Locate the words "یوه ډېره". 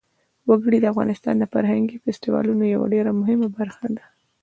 2.73-3.11